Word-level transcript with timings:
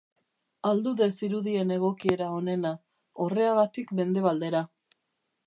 Aldude 0.69 1.09
zirudien 1.17 1.73
egokiera 1.75 2.31
onena, 2.39 2.73
Orreagatik 3.27 3.95
mendebaldera. 4.01 4.65